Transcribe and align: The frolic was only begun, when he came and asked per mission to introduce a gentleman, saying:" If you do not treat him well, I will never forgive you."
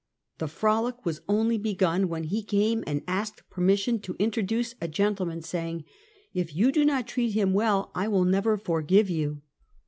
The 0.39 0.47
frolic 0.47 1.05
was 1.05 1.21
only 1.29 1.59
begun, 1.59 2.07
when 2.09 2.23
he 2.23 2.41
came 2.41 2.83
and 2.87 3.03
asked 3.07 3.47
per 3.51 3.61
mission 3.61 3.99
to 3.99 4.15
introduce 4.17 4.73
a 4.81 4.87
gentleman, 4.87 5.43
saying:" 5.43 5.83
If 6.41 6.55
you 6.55 6.71
do 6.71 6.83
not 6.83 7.05
treat 7.05 7.33
him 7.33 7.53
well, 7.53 7.91
I 7.93 8.07
will 8.07 8.25
never 8.25 8.57
forgive 8.57 9.11
you." 9.11 9.43